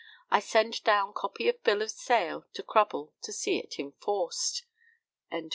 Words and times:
I 0.31 0.39
send 0.39 0.83
down 0.83 1.13
copy 1.13 1.47
of 1.47 1.63
bill 1.63 1.83
of 1.83 1.91
sale 1.91 2.43
to 2.53 2.63
Crubble 2.63 3.11
to 3.21 3.31
see 3.31 3.59
it 3.59 3.77
enforced." 3.77 4.65